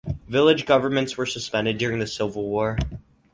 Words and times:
Village 0.27 0.65
governments 0.65 1.15
were 1.15 1.27
suspended 1.27 1.77
during 1.77 1.99
the 1.99 2.07
Civil 2.07 2.49
War. 2.49 2.75